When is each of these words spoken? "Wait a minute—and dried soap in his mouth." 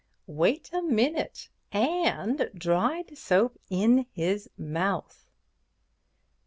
"Wait 0.25 0.71
a 0.73 0.81
minute—and 0.81 2.49
dried 2.55 3.15
soap 3.15 3.59
in 3.69 4.07
his 4.13 4.49
mouth." 4.57 5.27